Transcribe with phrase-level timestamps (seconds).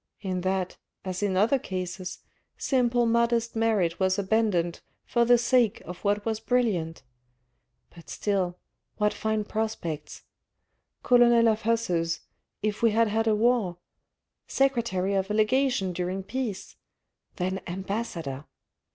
[0.21, 2.17] In that, as in other cases,
[2.57, 7.03] simple modest merit was abandoned for the sake of what was brilliant.
[7.93, 8.57] "But still,
[8.97, 10.23] what fine prospects?
[11.03, 12.21] Colonel of Hussars,
[12.63, 13.77] if we had had a war:
[14.47, 16.77] secretary of a legation during peace:
[17.35, 18.45] then ambassador